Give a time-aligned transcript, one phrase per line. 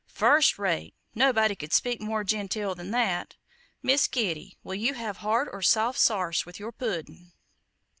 [0.07, 0.95] "First rate!
[1.13, 3.35] nobody could speak more genteel than that.
[3.83, 7.33] Miss Kitty, will you have hard or soft sarse with your pudden?"